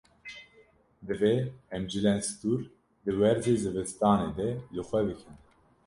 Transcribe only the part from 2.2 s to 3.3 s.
stûr di